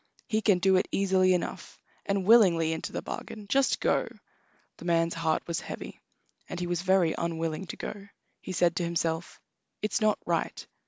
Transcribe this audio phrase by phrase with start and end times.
[0.25, 3.45] "He can do it easily enough, and willingly into the bargain.
[3.47, 4.07] Just go!"
[4.77, 6.01] The man's heart was heavy,
[6.49, 8.07] and he was very unwilling to go.
[8.41, 9.39] He said to himself:
[9.83, 10.65] "It's not right."